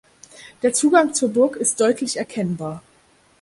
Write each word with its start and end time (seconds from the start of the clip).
Der 0.63 0.73
Zugang 0.73 1.13
zur 1.13 1.29
Burg 1.29 1.55
ist 1.57 1.79
deutlich 1.79 2.17
erkennbar. 2.17 2.81